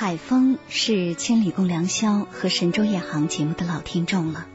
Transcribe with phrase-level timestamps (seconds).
[0.00, 4.46] 海峰是《千里共良宵》和《神州夜航》节目的老听众了。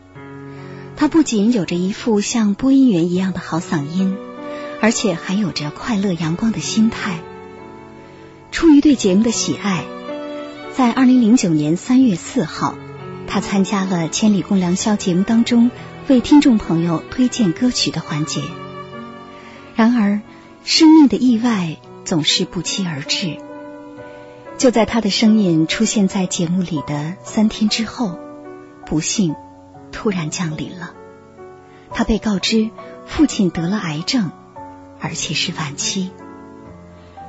[0.95, 4.15] 他不仅有着一副像播音员一样的好嗓音，
[4.79, 7.19] 而且还有着快乐阳光的心态。
[8.53, 9.83] 出于对节目的喜爱，
[10.71, 12.75] 在二零零九年三月四号，
[13.27, 15.71] 他参加了《千里共良宵》节目当中
[16.07, 18.41] 为听众朋友推荐歌曲的环节。
[19.75, 20.21] 然而，
[20.63, 23.39] 生命的意外总是不期而至。
[24.63, 28.17] 就在他的声音出现在节目里的三天之后，
[28.85, 29.35] 不幸
[29.91, 30.93] 突然降临了。
[31.91, 32.69] 他被告知
[33.05, 34.31] 父亲得了癌症，
[35.01, 36.11] 而且是晚期。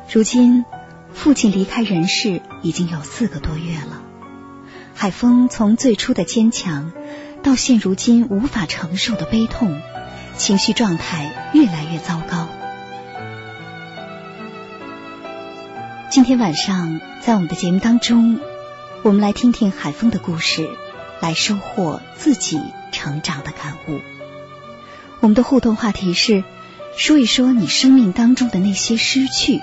[0.09, 0.65] 如今，
[1.13, 4.01] 父亲离开人世已经有四个多月了。
[4.95, 6.93] 海峰从最初的坚强，
[7.43, 9.83] 到现如今无法承受的悲痛，
[10.37, 12.47] 情绪状态越来越糟糕。
[16.15, 18.39] 今天晚上，在我们的节目当中，
[19.03, 20.71] 我们来听听海峰的故事，
[21.19, 22.63] 来收获自己
[22.93, 23.99] 成长的感悟。
[25.19, 26.45] 我们的互动话题是：
[26.97, 29.61] 说一说你生命当中的那些失去。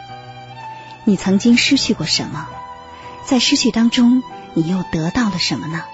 [1.05, 2.49] 你曾经失去过什么？
[3.25, 4.21] 在失去当中，
[4.53, 5.85] 你又得到了什么呢？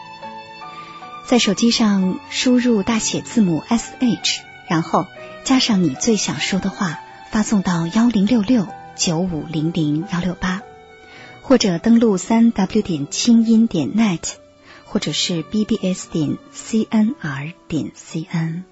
[1.27, 5.05] 在手机上输入大写字母 S H，然后
[5.43, 8.67] 加上你最想说的话，发送到幺零六六。
[8.97, 10.63] 九五零零幺六八，
[11.43, 14.33] 或者登录三 w 点清音点 net，
[14.85, 18.63] 或者是 bbs 点 cnr 点 cn。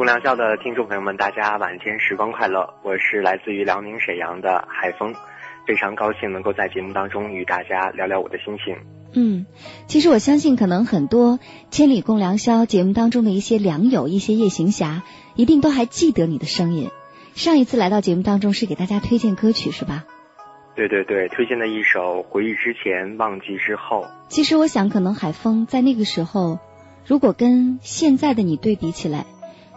[0.00, 2.72] 共良宵的听众朋友们，大家晚间时光快乐！
[2.82, 5.14] 我是来自于辽宁沈阳的海峰，
[5.66, 8.74] 非常高兴能够在节目当中与大家聊聊我的心情。
[9.12, 9.44] 嗯，
[9.88, 11.38] 其实我相信，可能很多
[11.70, 15.02] 《千里共良宵》节目当中的一些良友、一些夜行侠，
[15.36, 16.88] 一定都还记得你的声音。
[17.34, 20.06] 上一次来到节目当中是给大家推荐歌曲是吧？
[20.74, 24.04] 对对对，推荐的一首《回忆之前，忘记之后》。
[24.30, 26.58] 其实我想，可能海峰在那个时候，
[27.04, 29.26] 如果跟现在的你对比起来。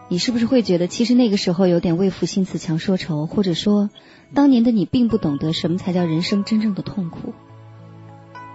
[0.10, 3.90] 你是不是会觉得，其实那个时候有点为赋新词强说愁，或者说，
[4.36, 7.34] 当年的你并不懂得什么才叫人生真正的痛苦？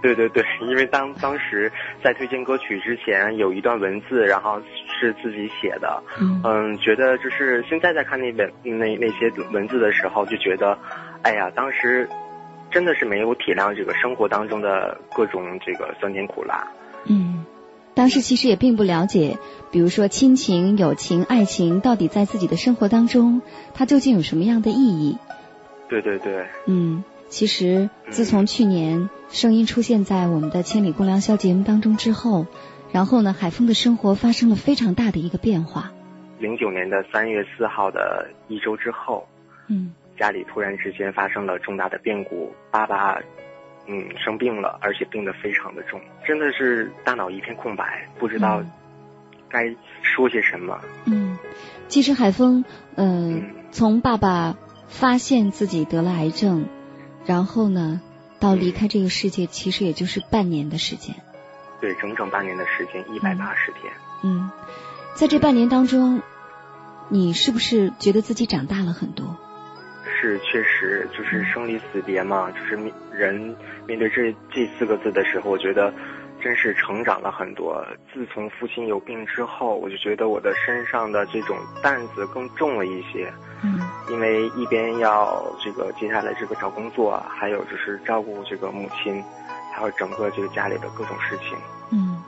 [0.01, 1.69] 对对对，因为当当时
[2.01, 4.61] 在推荐歌曲之前，有一段文字，然后
[4.97, 6.01] 是自己写的，
[6.45, 10.77] 嗯，觉得就是现在在看那本那那些文字的时候，就觉得，
[11.23, 12.07] 哎呀，当时
[12.71, 16.65] 真的是没有体谅这个生活当中的各种这个酸甜苦辣。
[17.03, 17.43] 嗯。
[17.95, 19.37] 当时其实也并不了解，
[19.71, 23.41] 比如说亲情、友情、爱情，到底在自己的生活当中，
[23.73, 25.17] 它究竟有什么样的意义？
[25.89, 26.45] 对对对。
[26.65, 32.45] 嗯，其实自从去年声音出现在我们的《千里共良宵》节目当中之后，
[32.93, 35.91] 然后呢，海峰的生活发生了非常大的一个变化。
[36.39, 39.27] 零九年的三月四号的一周之后，
[39.67, 43.19] 嗯，家里突然之间发生了重大的变故，爸爸。
[43.91, 48.63] 嗯，生病了，而且病得非常的重，真的是大脑一片空白，不知道
[49.49, 50.79] 该说些什么。
[51.05, 51.39] 嗯，
[51.87, 52.63] 其实海峰，
[52.95, 54.55] 嗯，从爸爸
[54.87, 56.67] 发现自己得了癌症，
[57.25, 57.99] 然后呢，
[58.39, 61.15] 到离开这个世界，其实也就是半年的时间。
[61.81, 63.91] 对，整整半年的时间，一百八十天。
[64.21, 64.51] 嗯，
[65.15, 66.21] 在这半年当中，
[67.07, 69.35] 你是不是觉得自己长大了很多？
[70.21, 72.77] 是，确实就是生离死别嘛，就是
[73.19, 73.55] 人
[73.85, 75.93] 面对这这四个字的时候，我觉得
[76.41, 77.85] 真是成长了很多。
[78.13, 83.31] 自从父亲有病之后，我就觉得我的身上的这种担子更重了一些。
[83.61, 89.21] 嗯，因为一边要这个接下来这个找工作，还有就是照顾这个母亲，
[89.75, 91.57] 还有整个这个家里的各种事情。
[91.91, 92.23] 嗯，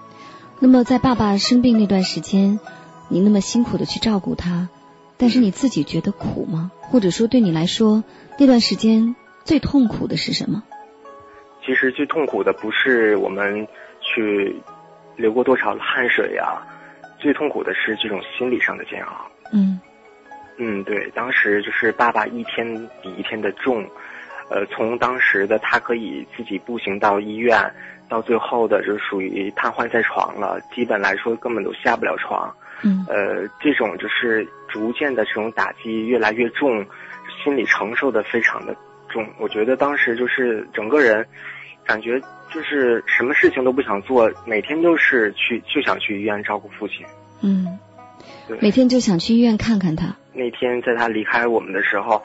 [0.59, 2.59] 那么在爸爸生病那段时间，
[3.07, 4.67] 你那么辛苦的去照顾他，
[5.17, 6.69] 但是你自己觉得苦吗？
[6.81, 8.03] 或者说对你来说
[8.37, 9.15] 那段时间
[9.45, 10.63] 最痛苦的是什么？
[11.63, 13.67] 其实最痛苦的不是我们
[14.01, 14.55] 去
[15.15, 16.61] 流过多少汗水呀，
[17.17, 19.29] 最痛苦的是这种心理上的煎熬。
[19.53, 19.79] 嗯。
[20.57, 22.67] 嗯，对，当时就是爸爸一天
[23.01, 23.83] 比一天的重，
[24.49, 27.57] 呃，从当时的他可以自己步行到医院，
[28.07, 32.53] 到最后的就属于瘫痪在床了，基本来说根本都下不了床。
[32.83, 36.85] 嗯，呃，这种就是逐渐的这种打击越来越重，
[37.43, 38.75] 心理承受的非常的
[39.11, 39.27] 重。
[39.37, 41.23] 我觉得当时就是整个人
[41.85, 42.19] 感觉
[42.51, 47.05] 就是什么事情都不想做，每天都是去就想去医院照顾父亲。
[47.41, 47.77] 嗯，
[48.59, 50.15] 每天就想去医院看看他。
[50.33, 52.23] 那天在他离开我们的时候，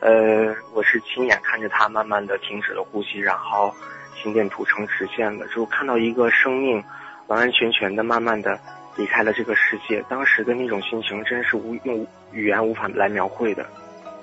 [0.00, 3.72] 呃，我是亲眼看着他慢慢的停止了呼吸，然后
[4.20, 6.82] 心电图呈直线的，就看到一个生命
[7.26, 8.58] 完完全全的慢慢的
[8.96, 10.02] 离开了这个世界。
[10.08, 13.66] 当时的那种心情真是无用语言无法来描绘的。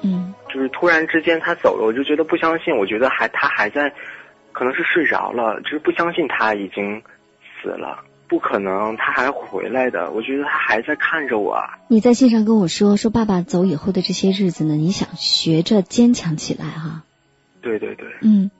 [0.02, 3.94] 嗯，就是突然之间他走了，我就觉得不相信，我觉得还他还在，
[4.52, 7.02] 可能是睡着了，就是不相信他已经
[7.62, 8.04] 死了。
[8.28, 10.12] 不可能，他还回来的。
[10.12, 11.60] 我觉得他还在看着我。
[11.88, 17.02] 你在信上跟我说，说爸爸走以后的这些日子呢，你想学着坚强起来哈。
[17.62, 18.08] 对对对。
[18.22, 18.52] 嗯，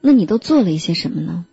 [0.00, 1.44] 那你都做了一些什么呢？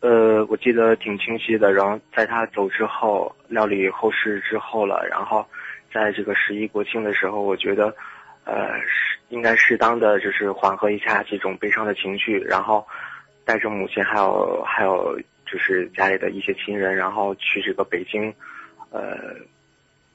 [0.00, 1.72] 呃，我记得挺清晰的。
[1.72, 5.46] 然后在他走之后，料理后事之后了，然后
[5.94, 7.94] 在这个十一国庆的时候，我觉得，
[8.48, 8.80] 呃，
[9.28, 12.84] 应该适当的就是缓和一下这种悲伤的情绪，然后
[13.44, 15.20] 带着母亲还有还有。
[15.50, 18.34] 就是家里的一些亲人，然后去这个北京，
[18.90, 19.16] 呃，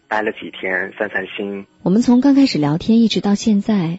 [0.08, 1.66] 待了几天，散散心。
[1.82, 3.98] 我们从刚开始聊天一直到现在，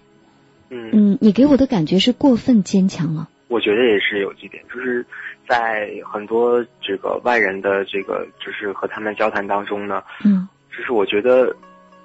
[0.71, 3.29] 嗯嗯，你给我的感觉是过分坚强了。
[3.49, 5.05] 我觉得也是有几点，就是
[5.49, 11.53] 在很多这个外人的这个就是和他们交谈当中呢，嗯，就是我觉得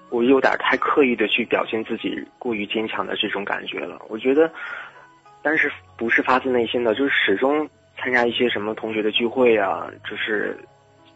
[0.10, 4.00] 我有点太刻意的去表现自己过于坚强的这种感觉了。
[4.10, 4.52] 我觉得，
[5.42, 7.70] 但是不是发自内心的，就是始终。
[8.02, 10.58] 参加一些什么同学的聚会啊，就是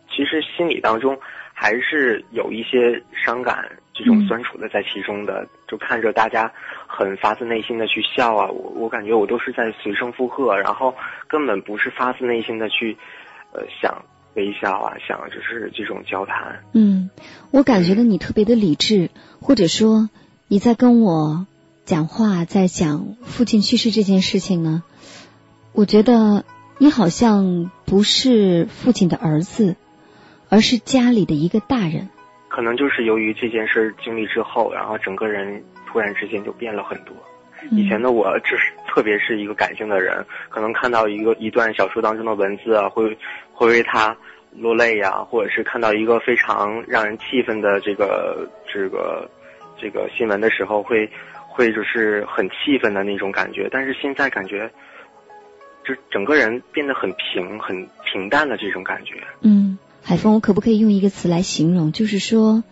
[0.09, 1.17] 其实心里当中
[1.53, 5.47] 还是有一些伤感，这种酸楚的在其中的。
[5.65, 6.51] 就看着大家
[6.85, 10.93] 很发自内心的去笑啊，我我感觉我都是在随声附和，然后
[11.25, 12.97] 根本不是发自内心的去
[13.53, 14.03] 呃想
[14.35, 16.63] 微笑啊，想就是这种交谈。
[16.73, 17.09] 嗯，
[17.51, 19.09] 我感觉到你特别的理智，
[19.41, 20.09] 或者说
[20.47, 21.45] 你在跟我
[21.85, 24.83] 讲话，在讲父亲去世这件事情呢，
[25.71, 26.43] 我觉得。
[26.79, 29.75] 你好像不是父亲的儿子，
[30.49, 32.09] 而是家里的一个大人。
[32.49, 37.15] 可能就是由于这件事经历之后，然后整个人突然之间就变了很多。
[37.71, 43.17] 以前的我只是特别是一个感性的人，可能看到一个一段小说当中的文字啊，会
[43.51, 44.15] 会为他
[44.51, 49.27] 落泪呀，或者是看到一个非常让人气愤的这个这个
[49.81, 51.09] 这个新闻的时候，会
[51.47, 53.67] 会就是很气愤的那种感觉。
[53.71, 54.69] 但是现在感觉。
[55.85, 57.75] 就整个人变得很平、很
[58.05, 59.21] 平淡的这种感觉。
[59.41, 61.91] 嗯，海峰，我可不可以用一个词来形容？
[61.91, 62.63] 就是说，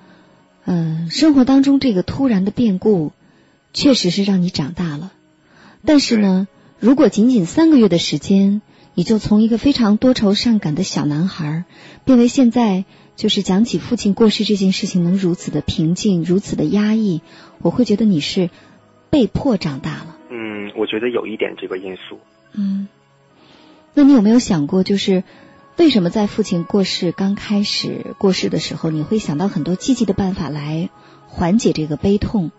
[0.64, 3.12] 嗯，生活当中这个突然的变故，
[3.74, 5.12] 确实是让你长大了。
[5.86, 6.48] 但是呢，
[6.80, 8.62] 如果仅仅三个月的时间，
[8.94, 11.66] 你就从一个非常多愁善感的小男孩，
[12.06, 12.86] 变为现在
[13.16, 17.22] 就是讲起父亲过世这件事情能如此的平静、如此的压抑，
[17.62, 18.50] 我会觉得你是
[19.10, 20.18] 被迫长大了。
[20.30, 22.20] 嗯，我觉得有一点这个因素。
[22.54, 22.88] 嗯。
[23.94, 25.24] 那你有没有想过，就是
[25.78, 30.90] 为什么在父亲过世刚开始过世的时候，你会想到很多积极的办法来
[31.28, 32.52] 缓解这个悲痛，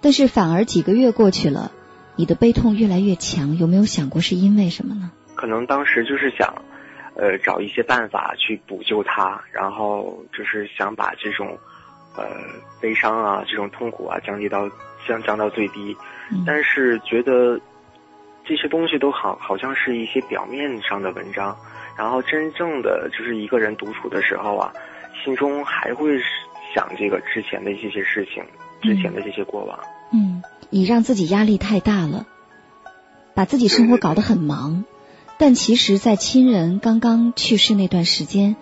[0.00, 1.72] 但是反而几个月过去了，
[2.18, 5.12] 你的悲痛越来越强，有没有想过是因为什么呢？
[5.36, 6.52] 可能当时就是想，
[7.14, 11.56] 呃，找一些办法去补救他，然后就是想把这种
[12.16, 12.24] 呃
[12.80, 14.68] 悲伤啊、这种痛苦啊降低到
[15.06, 15.96] 降降到最低，
[16.44, 17.58] 但是觉得。
[18.44, 21.54] 这些东西都好，好像是一些表面上的文章，
[21.98, 24.72] 然后真正的就是一个人独处的时候啊，
[25.22, 26.18] 心中还会
[26.74, 28.42] 想这个之前的这些事情，
[28.80, 29.78] 之前的这些过往。
[29.82, 32.26] 嗯，嗯你让自己压力太大了，
[33.34, 34.84] 把自己生活搞得很忙，
[35.38, 38.56] 但其实，在亲人刚刚去世那段时间，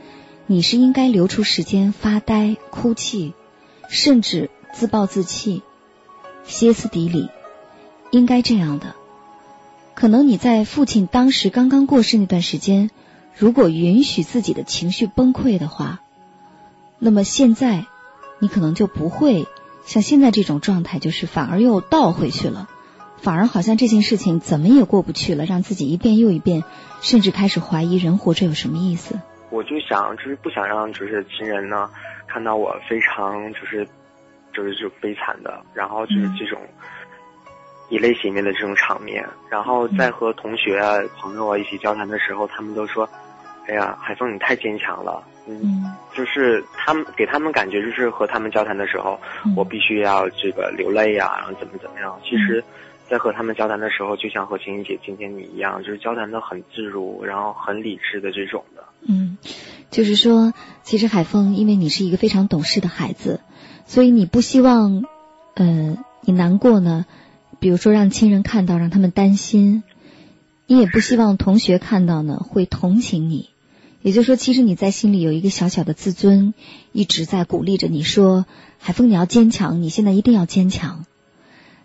[0.47, 3.33] 你是应该留出时间发呆、哭泣，
[3.89, 5.63] 甚至自暴自弃、
[6.45, 7.29] 歇斯底里，
[8.11, 8.95] 应该这样的。
[9.95, 12.91] 可能你在父亲当时刚刚过世那段时间，
[13.35, 16.03] 如果允许自己的情绪崩溃的话，
[16.99, 17.87] 那么现在
[18.39, 19.47] 你可能就不会
[19.87, 22.69] 像现在这种状态，就是反而又倒回去了，
[23.19, 26.65] 反而好像这件事情怎么也过不去了，让自己一遍又一遍，
[27.01, 29.19] 甚至开始怀疑人活着有什么意思。
[29.51, 31.89] 我就想，就是不想让就是亲人呢。
[32.27, 33.87] 看到我非常就是
[34.53, 36.61] 就是就悲惨的，然后就是这种
[37.89, 43.09] 以泪洗面的这种场面，然后在和同学啊、朋友啊一起交谈的时候，他们都说
[43.69, 45.85] ：“哎呀，海峰你太坚强了。”嗯，
[46.15, 49.19] 就是他们给他们感觉就是和他们交谈的时候，
[49.57, 52.19] 我必须要这个流泪呀，然后怎么怎么样。
[52.25, 52.63] 其实，
[53.09, 58.85] 在和他们交谈的时候，就像和晴晴姐今天你一样，就是交谈的很自如，然后很理智的这种的。
[59.09, 59.39] 嗯，
[59.91, 63.41] 就是说，其实海峰，因为你是一个非常懂事的孩子，
[63.85, 65.05] 所以你不希望，
[65.55, 67.07] 呃，你难过呢。
[67.59, 69.83] 比如说让亲人看到，让他们担心，
[70.67, 73.49] 你也不希望同学看到呢，会同情你。
[74.07, 76.55] 也就是说，其实你在心里有一个小小的自尊，
[76.93, 78.47] 一直在鼓励着你说
[78.79, 81.07] ：“海峰，你要坚强，你现在一定要坚强。”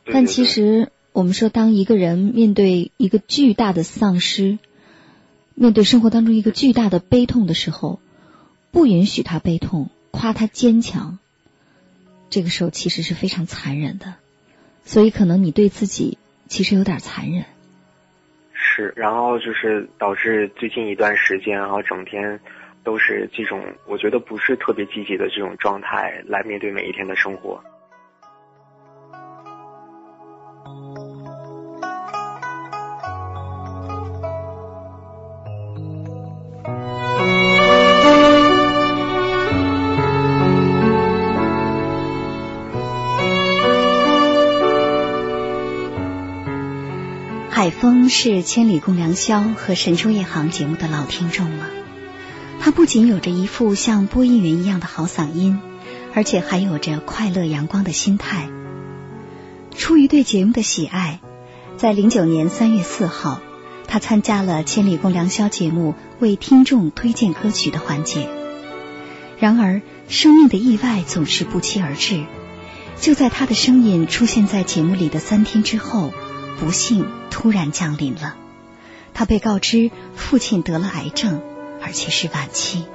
[0.05, 4.59] 但其实，我们说，当一个人面对一个巨大的丧失，
[5.55, 7.99] 面对生活当中一个巨大的悲痛的时候，
[8.69, 11.17] 不允许他悲痛，夸他坚强，
[12.29, 14.13] 这个时候其实是非常残忍的。
[14.85, 17.45] 所以，可能你对自己其实有点残忍。
[18.95, 22.39] 然后就是导致最近一段时间，然后整天
[22.83, 27.61] 都是这种，我觉得不是特别积极的这种状态来面对每一天的生活。
[47.81, 51.65] 峰是《千里共良宵》和《神州夜航》节目的老听众了。
[52.59, 55.59] 他不仅有着一副像播音员一样的好嗓音，
[56.13, 58.49] 而且还有着快乐阳光的心态。
[59.75, 61.21] 出于对节目的喜爱，
[61.75, 63.41] 在零九年三月四号，
[63.87, 68.29] 他参加了《千里共良宵》节目为听众推荐歌曲的环节。
[69.39, 72.25] 然而，生命的意外总是不期而至。
[72.99, 76.13] 就在他的声音出现在节目里的三天之后。
[76.61, 78.35] 不幸突然降临了，
[79.15, 81.41] 他被告知父亲得了癌症，
[81.81, 82.85] 而且是晚期。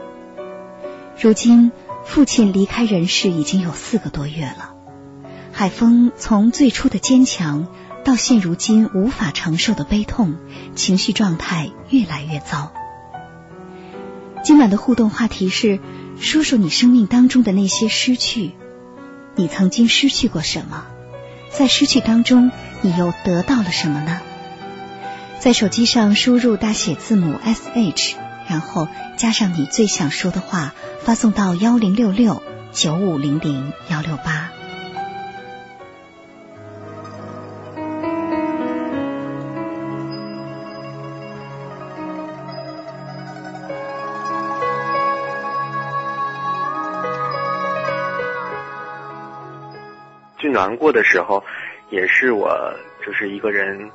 [1.21, 1.73] 如今
[2.05, 4.77] 父亲离开人世已经有四个多月了，
[5.53, 7.67] 海峰从最初的坚强
[8.05, 10.37] 到现如今无法承受的悲痛，
[10.77, 12.73] 情绪状态越来越糟。
[14.45, 15.81] 今晚的互动话题是：
[16.21, 18.53] 说说你生命当中的那些失去，
[19.35, 20.87] 你曾经失去过什么？
[21.51, 22.53] 在失去当中。
[22.87, 24.21] 你又得到了什么呢？
[25.41, 28.17] 在手机上输入大写字母 S H，
[28.49, 34.53] 然后加上你最想说的话，发送到幺零六六九五零零幺六八。
[50.39, 51.43] 最难过的时候。
[51.91, 52.59] 也是我
[53.05, 53.89] 就是一个人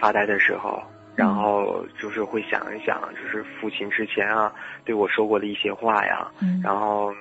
[0.00, 0.82] 发呆的时候，
[1.14, 4.52] 然后就是会想一想，就是父亲之前啊
[4.84, 6.26] 对我说过的一些话呀，
[6.62, 7.14] 然后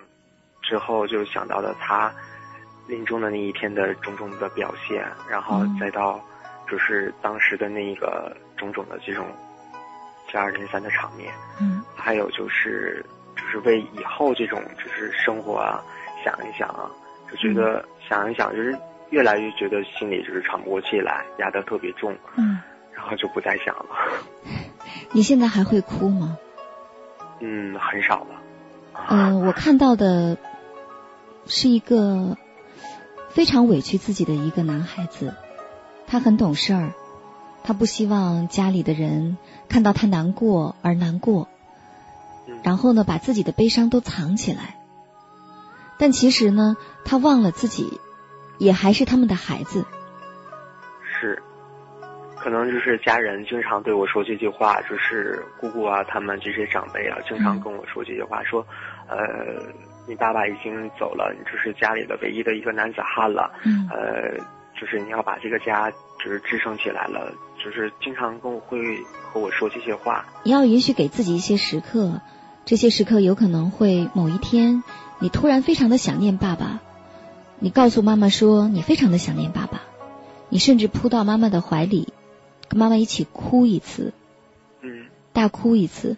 [0.61, 2.13] 之后就想到了他
[2.87, 6.23] 临终的那一天的种种的表现，然后再到
[6.69, 9.27] 就是当时的那个种种的这种
[10.31, 13.05] 接二连三的场面，嗯，还有就是
[13.35, 15.83] 就是为以后这种就是生活啊
[16.23, 16.89] 想一想啊，
[17.29, 18.73] 就觉得想一想就是。
[19.15, 22.59] 越来越觉得心里就是喘不过气来，压得特别重，嗯，
[22.93, 23.85] 然后就不再想了。
[25.13, 26.37] 你现在还会哭吗？
[27.39, 28.41] 嗯，很少了。
[29.07, 30.37] 嗯，我看到的
[31.47, 32.37] 是一个
[33.29, 35.33] 非常委屈自己的一个男孩子，
[36.07, 36.91] 他很懂事儿，
[37.63, 39.37] 他不希望家里的人
[39.69, 41.47] 看到他难过而难过，
[42.63, 44.75] 然后呢，把自己的悲伤都藏起来。
[45.97, 48.01] 但其实呢，他忘了自己。
[48.57, 49.85] 也还是他们的孩子，
[51.03, 51.41] 是，
[52.37, 58.65] 可能就是家人经常对我说这句话，就是姑姑啊，他们这些长辈啊，经常跟我说这句话，说，
[59.07, 59.17] 呃，
[60.07, 64.37] 你爸爸已经走了，你就是家里的唯一的一个男子汉了，嗯，呃，
[64.79, 65.91] 就是你要把这个家
[66.23, 67.33] 就是支撑起来了，
[67.63, 68.79] 就是经常跟我会
[69.31, 70.25] 和我说这些话。
[70.43, 72.21] 你要允许给自己一些时刻，
[72.63, 74.83] 这些时刻有可能会某一天，
[75.19, 76.79] 你突然非常的想念爸爸。
[77.65, 79.81] 你告诉妈妈说你非常的想念爸爸，
[80.49, 82.09] 你甚至扑到妈妈的怀里，
[82.69, 84.13] 跟妈妈一起哭一次，
[84.83, 86.15] 嗯，大哭一次，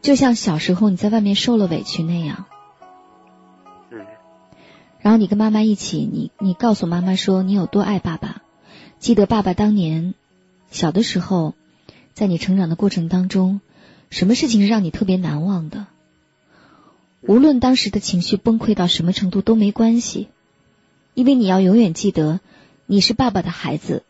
[0.00, 2.44] 就像小时候你在外面受了委屈那样，
[3.90, 3.98] 嗯，
[5.00, 8.42] 然后你跟妈妈一起，你你告诉妈妈说你有多爱爸爸，
[9.00, 10.14] 记得爸爸当年
[10.70, 11.54] 小的时候，
[12.14, 13.60] 在你成长的过程当中，
[14.10, 15.86] 什么事情是让你特别难忘的？
[17.22, 20.28] 无论当时的情绪崩溃到什么程度都没关系，
[21.16, 22.40] 因为你要永远记得，
[22.84, 24.02] 你是爸爸的孩子，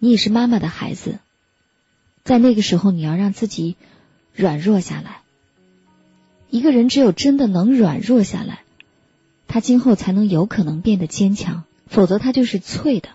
[0.00, 1.20] 你也是妈妈的孩子。
[2.24, 3.76] 在那个时候，你要让自己
[4.34, 5.20] 软弱下来。
[6.50, 8.62] 一个人只有真的能软弱下来，
[9.46, 13.10] 他今后才能有可能变得坚强，否则他就是脆的，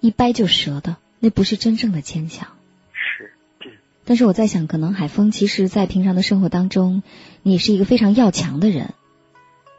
[0.00, 2.48] 一掰就折的，那不是真正的坚强。
[2.94, 3.34] 是。
[4.06, 7.02] 但是我在想，可能海峰其实，在平常的生活当中，
[7.42, 8.94] 你是一个非常要强的人。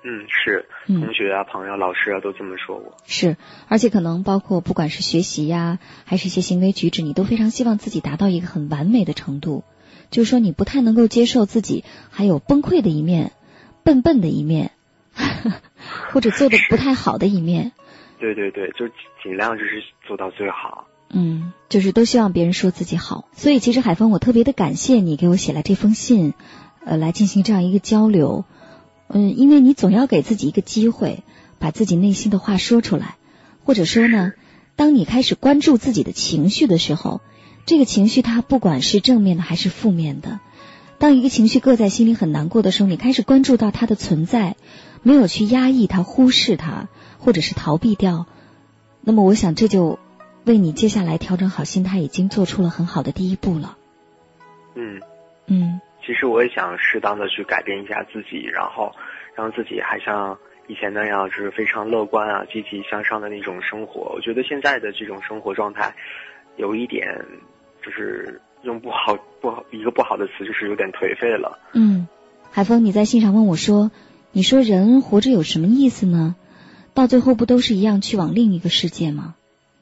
[0.09, 0.65] 嗯，是。
[0.87, 2.95] 同学啊，朋友、老师啊，都这么说我。
[3.05, 3.35] 是，
[3.67, 9.65] 而且可能包括不管是学习呀，还是一些行为举止，你都非常希望自己达到一个很完美的程度。
[10.09, 13.33] 就是说，你不太能够接受自己还有崩溃的一面、
[13.83, 14.71] 笨笨的一面，
[16.13, 17.73] 或者做的不太好的一面。
[18.17, 18.87] 对对对，就
[19.21, 20.87] 尽量就是做到最好。
[21.09, 23.27] 嗯，就是都希望别人说自己好。
[23.33, 26.33] 所以，其实海峰，我特别的感谢你给我写了这封信，
[26.85, 28.45] 呃，来进行这样一个交流。
[29.09, 31.23] 嗯，因为你总要给自己一个机会，
[31.59, 33.15] 把自己内心的话说出来，
[33.63, 34.33] 或者说呢，
[34.75, 37.21] 当你开始关注自己的情绪的时候，
[37.65, 40.39] 这个情绪它不管是正面的还是负面的，
[40.99, 44.55] 当一个情绪搁在心里很难过的时候，你开始关注到它的存在，
[45.03, 48.25] 没有去压抑它、忽视它，或者是逃避掉，
[49.01, 49.99] 那么我想这就
[50.43, 53.77] 为你接下来调整好心态已经做出了很好的第一步了。
[54.75, 55.01] 嗯
[55.47, 55.81] 嗯。
[56.07, 58.89] 其实我也想适当的去改变一下自己，然后
[59.35, 64.13] 让自己还像以前那样，就是非常乐观啊、积极向上的那种生活。
[64.15, 65.93] 我觉得现在的这种生活状态，
[66.55, 67.05] 有一点
[67.83, 71.59] 就是用不好不好一个不好的词，就是有点颓废了。
[71.73, 72.07] 嗯，
[72.51, 73.91] 海峰，你在信上问我说
[74.31, 76.37] ：“你说人活着有什么意思呢？
[76.93, 79.35] 到最后不都是一样去往另一个世界吗？”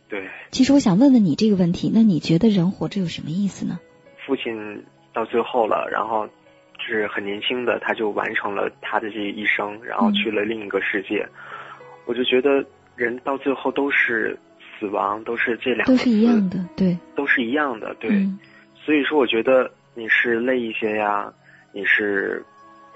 [0.10, 0.28] 对。
[0.50, 3.80] 其实我想问问你这个问题，那你觉得人活着有什么意思呢？
[4.26, 4.84] 父亲。
[5.16, 6.28] 到最后了，然后
[6.78, 11.26] 就是很年轻的，他就完成了他的这一生，然后去了另一个世界。
[12.06, 12.64] 我就觉得
[12.98, 14.38] 人到最后都是
[14.78, 18.12] 死亡，都是这两个都是一样的，对，都是一样的，对。
[18.76, 21.32] 所以说，我觉得你是累一些呀，
[21.72, 22.44] 你是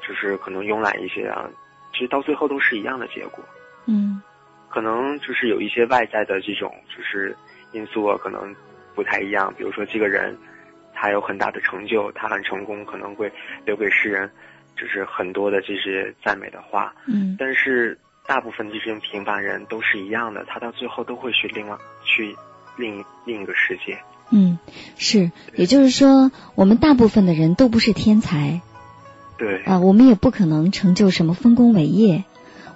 [0.05, 1.49] 就是可能慵懒一些啊，
[1.93, 3.41] 其实到最后都是一样的结果。
[3.86, 4.21] 嗯，
[4.67, 7.34] 可能就是有一些外在的这种就是
[7.71, 8.53] 因素啊，可能
[8.93, 10.38] 不太一样，比如说这个人。
[11.01, 13.31] 他有很大的成就，他很成功，可能会
[13.65, 14.29] 留给世人，
[14.75, 16.93] 就是很多的这些赞美的话。
[17.07, 17.38] 嗯。
[17.39, 22.35] 但是大部分这些平凡人都是一样的，他到最后都会去另外去
[22.77, 23.97] 另另一个世界。
[24.29, 24.59] 嗯，
[24.97, 28.59] 是，也就是说，我们大部分的人都不是天才。
[29.38, 29.63] 对。
[29.63, 32.25] 啊，我们也不可能成就什么丰功伟业，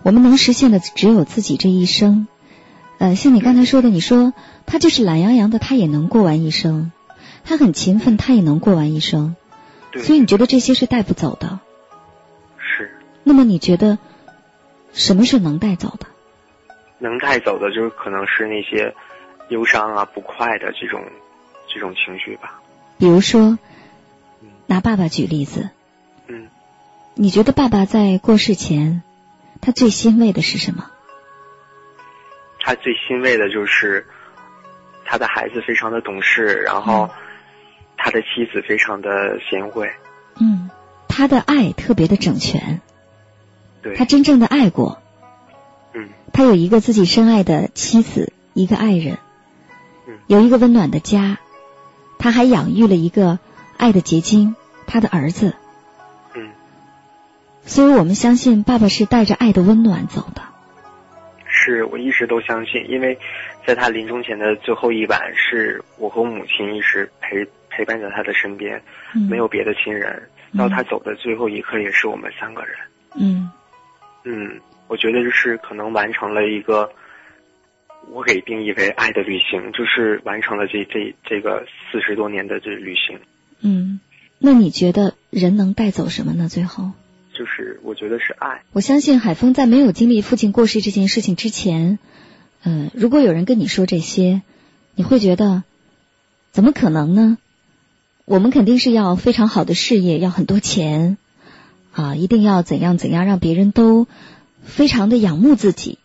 [0.01, 2.27] 我们能实现的只有自己这一生。
[2.99, 4.33] 呃，像你刚才说的，你说
[4.65, 6.91] 他就是懒洋洋的，他也能过完一生。
[7.45, 9.36] 他很勤奋，他也能过完一生，
[9.91, 11.60] 所以你觉得这些是带不走的？
[12.58, 12.97] 是。
[13.23, 13.97] 那么你觉得
[14.93, 16.08] 什么是能带走的？
[16.99, 18.95] 能带走的，就是可能是那些
[19.49, 21.03] 忧伤啊、不快的这种
[21.67, 22.62] 这种情绪吧。
[22.97, 23.60] 比如说，
[24.65, 25.69] 拿爸爸举例子。
[26.27, 26.47] 嗯。
[27.15, 29.03] 你觉得爸爸在过世前，
[29.62, 30.89] 他最欣慰的是什么？
[32.60, 34.08] 他最欣慰的就是
[35.03, 37.10] 他的孩子非常的懂事，然后。
[38.05, 39.89] 他的妻子非常的贤惠，
[40.37, 40.69] 嗯，
[41.07, 42.81] 他的爱特别的整全，
[43.81, 45.01] 对，他真正的爱过，
[45.93, 49.19] 嗯，他有一个自己深爱的妻子，一个爱人，
[50.05, 51.37] 嗯，有一个温暖的家，
[52.19, 53.39] 他还养育了一个
[53.77, 55.55] 爱的结晶，他的儿子，
[56.35, 56.51] 嗯，
[57.65, 60.41] 所以我们相信爸爸是带着爱的温暖走的，
[61.47, 63.17] 是我一直都相信，因为
[63.65, 67.47] 在他临终前的最后一晚，是我和母亲一直陪。
[67.75, 68.81] 陪伴在他的身边，
[69.29, 70.29] 没有别的亲人。
[70.55, 72.75] 到他走的最后一刻，也是我们三个人。
[73.15, 73.49] 嗯
[74.23, 76.91] 嗯，我觉得就是可能完成了一个
[78.12, 83.19] 我给定义为爱的旅行，就是完成了这这这个四十多年的这旅行。
[83.62, 83.99] 嗯，
[84.38, 86.47] 那你觉得人能带走什么呢？
[86.49, 86.91] 最后，
[87.33, 88.62] 就是我觉得是爱。
[88.73, 91.97] 我相信海峰在没有经历父亲过世这件事情之前，
[92.63, 94.43] 嗯，如果有人跟你说这些，
[94.93, 95.63] 你会觉得
[96.51, 97.39] 怎么可能呢？
[98.25, 101.17] 我们肯定是要非常好的事业，要很多钱，
[101.91, 104.07] 啊，一定要怎样怎样，让别人都
[104.63, 105.99] 非常的仰慕自己。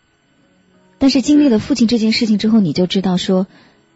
[0.99, 3.47] 但是经历了父亲这件事情之后，你就知道说，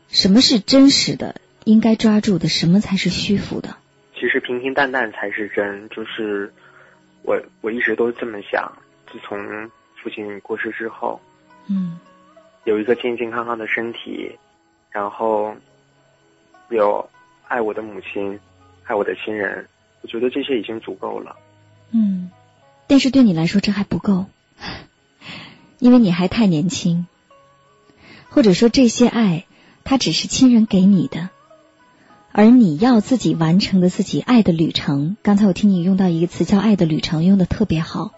[0.09, 3.77] 什么是真实的，应该抓住的，什么才是虚浮的。
[4.15, 6.53] 其实平平淡淡才是真，就是
[7.23, 8.71] 我我一直都这么想。
[9.13, 9.37] 自从
[10.01, 11.21] 父亲过世之后，
[11.67, 11.99] 嗯，
[12.63, 14.31] 有一个健健康康的身体，
[14.93, 15.53] 然后
[16.71, 17.11] 有。
[17.53, 18.41] 爱我的母亲，
[18.85, 19.69] 爱我的亲人，
[20.01, 21.37] 我觉得这些已经足够了。
[21.91, 22.31] 嗯，
[22.87, 24.25] 但是对你来说这还不够，
[25.79, 27.07] 因为你还太年轻，
[28.31, 29.45] 或者说这些爱，
[29.85, 31.29] 它只是亲人给你的，
[32.33, 35.19] 而你要自己完成的自己爱的旅程。
[35.23, 38.13] 刚才我听你用到一个词叫“爱的旅程”，用的特别好。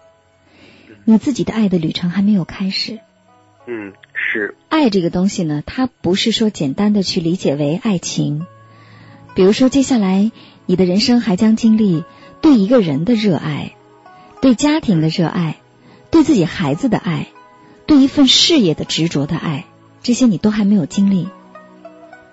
[1.03, 2.99] 你自己的爱的旅程还没有开始。
[3.67, 4.55] 嗯，是。
[4.69, 8.47] 爱这个东西呢，它不是说简单的去理解为爱情。
[9.35, 10.31] 比如说，接下来
[10.65, 12.03] 你的人生还将经历
[12.41, 13.73] 对一个人的热爱。
[14.41, 15.57] 对家庭的热爱，
[16.11, 17.27] 对自己孩子的爱，
[17.87, 19.65] 对一份事业的执着的爱，
[20.03, 21.29] 这些你都还没有经历。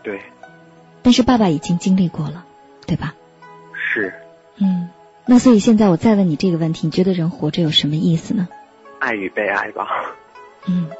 [0.02, 0.20] 对。
[1.02, 2.44] 但是爸爸已经经历过了，
[2.86, 3.14] 对吧？
[3.72, 4.12] 是。
[4.58, 4.90] 嗯，
[5.24, 8.46] 那所以现在我再问你这个问题，你觉得人活着有什么意思呢？
[8.98, 9.86] 爱与被爱吧。
[10.66, 10.90] 嗯。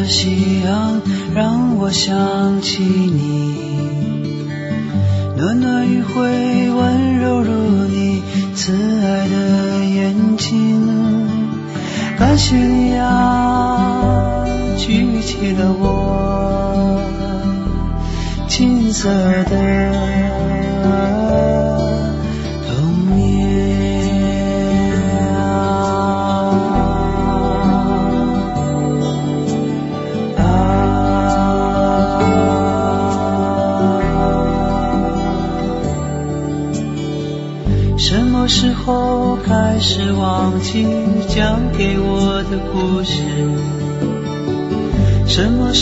[0.00, 1.02] 的夕阳
[1.34, 3.54] 让我想起你，
[5.36, 7.52] 暖暖余晖温柔如
[7.84, 8.22] 你
[8.54, 11.28] 慈爱的眼睛。
[12.18, 14.42] 感谢你啊，
[14.78, 17.02] 举起了我
[18.48, 19.69] 金色的。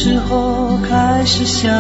[0.09, 1.71] 时候开始想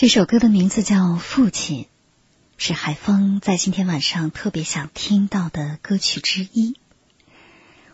[0.00, 1.82] 这首歌的名字叫《父亲》，
[2.56, 6.74] 是海峰在今天晚上特别想听到的歌曲之一。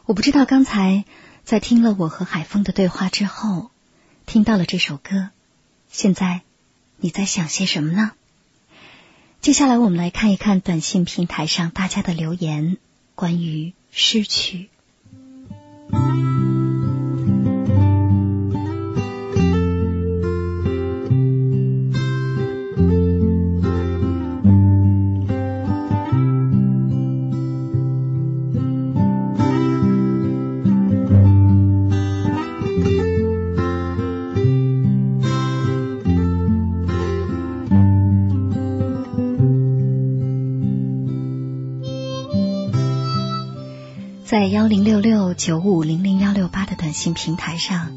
[0.04, 1.04] 我不知道刚才
[1.42, 3.72] 在听了我和海峰的对话之后，
[4.24, 5.30] 听到了这首歌，
[5.90, 6.42] 现在
[6.96, 8.12] 你在想些什么呢？
[9.40, 12.76] 接下来我们来看一看短信平台上大家的留言，
[13.16, 14.68] 关于失去。
[44.66, 47.96] 幺零六六九五零零幺六八的短信平台上，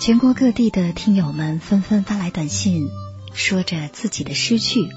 [0.00, 2.88] 全国各地的听友们纷纷发来短信，
[3.32, 4.88] 说着自己的失去，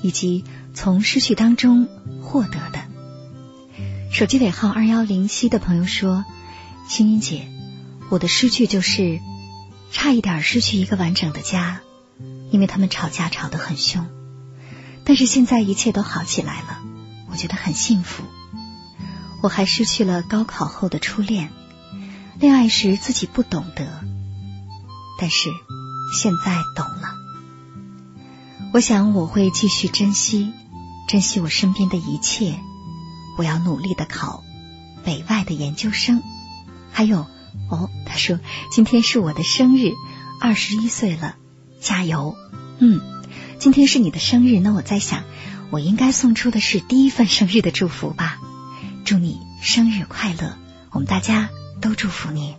[0.00, 1.88] 以及从失去当中
[2.22, 2.78] 获得的。
[4.12, 6.24] 手机尾号二幺零七的朋友说
[6.88, 7.48] ：“青音姐，
[8.08, 9.18] 我的失去就是
[9.90, 11.80] 差一点失去一个完整的家，
[12.52, 14.06] 因为他们吵架吵得很凶。
[15.04, 16.78] 但是现在一切都好起来了，
[17.28, 18.22] 我觉得很幸福。
[19.44, 21.52] 我还失去了高考后的初恋，
[22.40, 24.00] 恋爱时自己不懂得，
[25.20, 25.50] 但是
[26.18, 27.14] 现在懂了。
[28.72, 30.50] 我想我会继续珍惜，
[31.08, 32.58] 珍惜我身边的一切。”
[33.36, 34.42] 我要努力的考
[35.04, 36.22] 北外的研究生，
[36.90, 37.26] 还有
[37.68, 39.92] 哦，他说今天是我的生日，
[40.40, 41.36] 二十一岁了，
[41.82, 42.34] 加油！
[42.78, 42.98] 嗯，
[43.58, 45.24] 今天是你的生日，那我在想，
[45.70, 48.38] 我应该送出的是第一份生日的祝福吧，
[49.04, 50.56] 祝你生日快乐！
[50.90, 51.50] 我们大家
[51.82, 52.56] 都祝福你。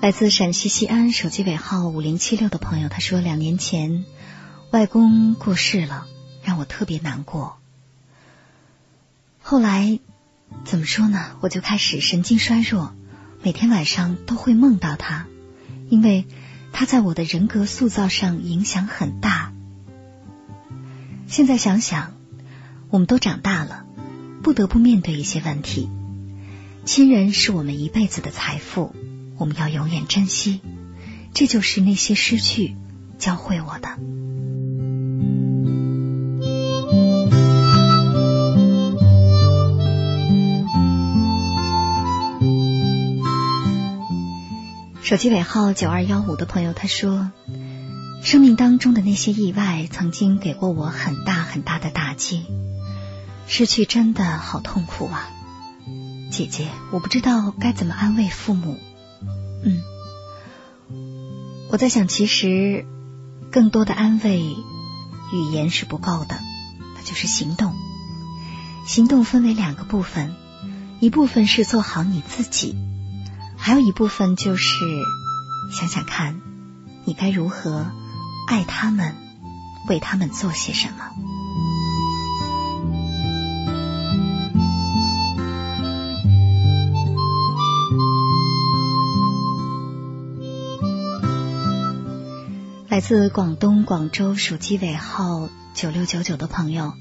[0.00, 4.06] 来自陕西西安，手机尾号五零七六的朋友，他说两年前
[4.70, 6.06] 外公过世了，
[6.42, 7.58] 让我特别难过。
[9.42, 9.98] 后来
[10.64, 11.36] 怎么说呢？
[11.42, 12.94] 我就开始神经衰弱，
[13.42, 15.26] 每天晚上都会梦到他，
[15.90, 16.26] 因为
[16.74, 19.52] 他在我的人格塑造上影响很大。
[21.28, 22.14] 现在想想，
[22.90, 23.86] 我们都长大了，
[24.42, 25.88] 不得不面对一些问题。
[26.84, 28.94] 亲人是我们一辈子的财富。
[29.36, 30.60] 我们要永远珍惜，
[31.32, 32.76] 这就是那些失去
[33.18, 33.98] 教会我的。
[45.04, 47.30] 手机尾号九二幺五的朋友他说
[48.24, 52.46] ：“生命当中的那些意外，曾经给过我很大很大的打击，
[53.46, 55.28] 失去真的好痛苦啊！
[56.30, 58.78] 姐姐，我不知道该怎么安慰父母。”
[59.62, 59.82] 嗯，
[61.68, 62.86] 我在想，其实
[63.52, 66.38] 更多的安慰语言是不够的，
[66.96, 67.74] 那就是行动。
[68.86, 70.34] 行动分为两个部分，
[70.98, 72.74] 一部分是做好你自己，
[73.66, 74.76] 还有一部分就是
[75.72, 76.42] 想想看，
[77.06, 77.90] 你该如何
[78.46, 79.14] 爱他们，
[79.88, 80.96] 为他们做些什么。
[92.90, 96.92] 来自广东广州手机尾号九六九九的朋友，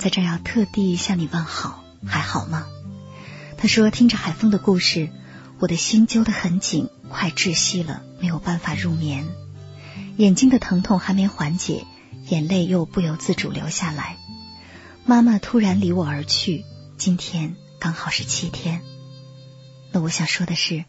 [0.00, 2.64] 在这要特地向你问好，还好吗？
[3.56, 5.10] 他说：“听着海风的故事，
[5.62, 9.28] 我的心揪得很紧，快窒息了，没有办法入眠。
[10.16, 11.86] 眼睛的疼痛还没缓解，
[12.26, 14.16] 眼泪又不由自主流下来。
[15.06, 16.64] 妈妈突然离我而去，
[16.98, 18.82] 今天刚好是七天。
[19.92, 20.84] 那我想说的是，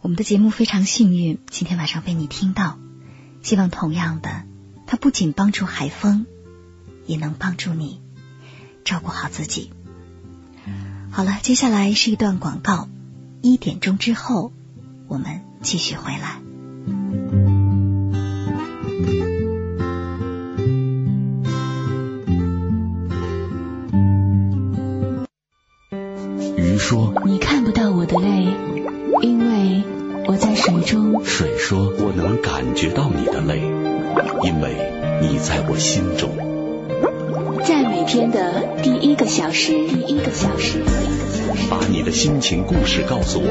[0.00, 2.78] 我们的节目非常幸运，今天晚上被你听到。”
[3.44, 4.44] 希望同样的，
[4.86, 6.24] 它不仅帮助海风，
[7.04, 8.00] 也能帮助你
[8.86, 9.70] 照顾好自己。
[11.10, 12.88] 好了，接下来是一段广告，
[13.40, 14.52] 一点钟之后
[15.06, 16.40] 我们继续回来。
[26.56, 28.54] 鱼说：“你看不到我的泪，
[29.22, 29.82] 因为……”
[30.26, 31.24] 我在水中。
[31.24, 33.60] 水说：“我能感觉到你的泪，
[34.42, 36.30] 因为你在我心中。”
[37.64, 40.82] 在每天的第一个小时，第一个小时，
[41.70, 43.48] 把你的心情故事告诉我，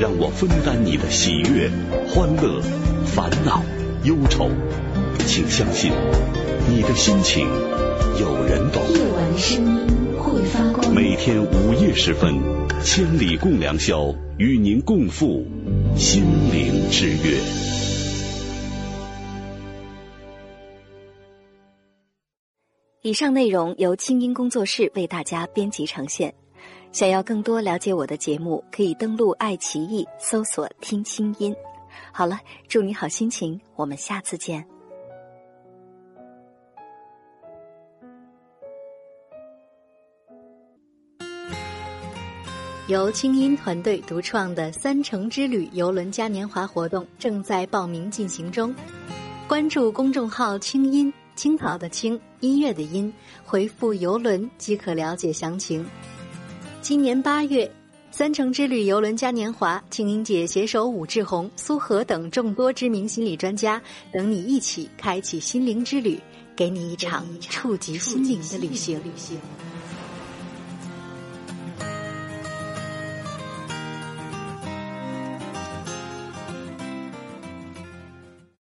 [0.00, 1.70] 让我分担你的喜悦、
[2.08, 2.60] 欢乐、
[3.04, 3.62] 烦恼、
[4.04, 4.50] 忧愁。
[5.26, 5.92] 请相信，
[6.68, 7.46] 你的心情
[8.20, 8.82] 有人懂。
[8.94, 10.94] 夜晚的声音会发光。
[10.94, 12.38] 每天午夜时分，
[12.84, 15.44] 千里共良宵，与您共赴。
[15.96, 16.22] 心
[16.52, 17.38] 灵之约。
[23.02, 26.34] 以上内容由清音工作室为大家编辑呈现。
[26.96, 31.54] 想要更多了解我的节目，可以登录爱奇艺搜索“听清音”。
[32.10, 34.66] 好了，祝你好心情，我们下次见。
[42.86, 48.74] 由清音团队独创的“三城之旅”游轮嘉年华活动正在报名进行中，
[49.46, 53.12] 关注公众号“清音青草”的“青”音乐的“音”，
[53.44, 55.86] 回复“游轮”即可了解详情。
[56.88, 57.68] 今年八月
[58.12, 66.16] ，“三城之旅”游轮嘉年华，静音姐携手武志红、苏荷等众多知名心理专家，等你一起开启心灵之旅，
[66.54, 69.00] 给你一场触及心灵的旅行。